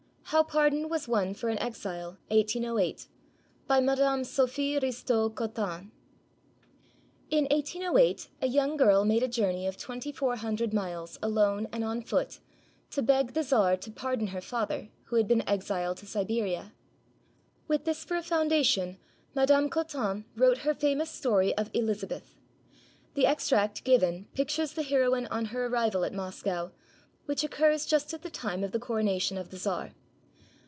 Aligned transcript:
HOW 0.33 0.43
PARDON 0.43 0.87
WAS 0.87 1.09
WON 1.09 1.33
FOR 1.33 1.49
AN 1.49 1.57
EXILE 1.57 2.17
BY 2.29 3.79
MADAME 3.81 4.23
SOPHIE 4.23 4.79
RISTEAU 4.79 5.29
COTTIN 5.31 5.91
[In 7.29 7.47
1808, 7.51 8.29
a 8.41 8.47
young 8.47 8.77
girl 8.77 9.03
made 9.03 9.23
a 9.23 9.27
journey 9.27 9.67
of 9.67 9.75
twenty 9.75 10.09
four 10.13 10.37
hun 10.37 10.55
dred 10.55 10.73
miles 10.73 11.19
alone 11.21 11.67
and 11.73 11.83
on 11.83 12.01
foot 12.01 12.39
to 12.91 13.01
beg 13.01 13.33
the 13.33 13.43
czar 13.43 13.75
to 13.75 13.91
pardon 13.91 14.27
her 14.27 14.39
father, 14.39 14.87
who 15.07 15.17
had 15.17 15.27
been 15.27 15.45
exiled 15.49 15.97
to 15.97 16.05
Siberia. 16.05 16.71
With 17.67 17.83
this 17.83 18.05
for 18.05 18.15
a 18.15 18.23
foun 18.23 18.49
dation, 18.49 18.95
Madame 19.35 19.67
Cottin 19.67 20.23
wrote 20.37 20.59
her 20.59 20.73
famous 20.73 21.11
story 21.11 21.53
of 21.57 21.69
"Eliz 21.73 22.05
abeth." 22.05 22.37
The 23.15 23.25
extract 23.25 23.83
given 23.83 24.27
pictures 24.33 24.71
the 24.71 24.83
heroine 24.83 25.27
on 25.27 25.45
her 25.51 25.65
arrival 25.65 26.05
at 26.05 26.13
Moscow, 26.13 26.71
which 27.25 27.43
occurs 27.43 27.85
just 27.85 28.13
at 28.13 28.21
the 28.21 28.29
time 28.31 28.63
of 28.63 28.71
the 28.71 28.79
coro 28.79 29.01
nation 29.03 29.37
of 29.37 29.49
the 29.49 29.57
czar. 29.57 29.91